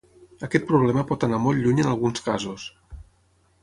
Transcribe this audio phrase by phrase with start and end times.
[0.47, 2.69] Aquest problema pot anar molt lluny en alguns casos.